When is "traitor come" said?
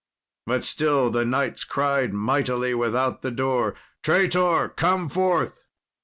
4.01-5.09